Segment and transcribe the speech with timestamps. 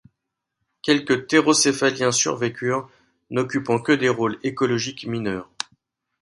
[0.81, 2.89] Quelques thérocéphaliens survécurent,
[3.29, 5.51] n'occupant que des rôles écologiques mineurs.